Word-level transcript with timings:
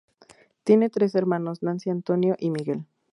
Tiene 0.63 0.89
tres 0.89 1.13
hermanos: 1.13 1.61
Nancy, 1.61 1.91
Antonio 1.91 2.35
y 2.39 2.49
Miguel. 2.49 2.85